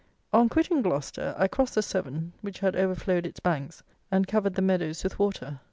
[0.33, 4.61] On quitting Gloucester I crossed the Severne, which had overflowed its banks and covered the
[4.63, 5.59] meadows with water.